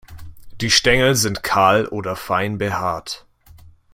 [0.61, 3.27] Die Stängel sind kahl oder fein behaart.